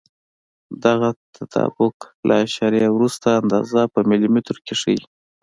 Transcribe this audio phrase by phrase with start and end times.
[0.83, 1.95] دغه تطابق
[2.27, 5.01] له اعشاریه وروسته اندازه په ملي مترو کې ښیي.